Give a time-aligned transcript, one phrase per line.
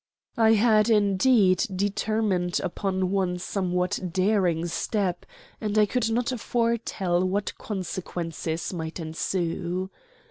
[0.39, 5.27] I had, indeed, determined upon one somewhat daring step,
[5.61, 9.91] and I could not foretell what consequences might ensue.